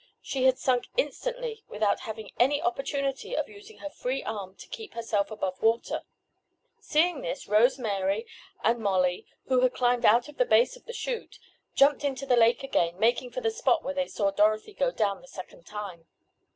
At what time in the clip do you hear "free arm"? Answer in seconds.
3.91-4.55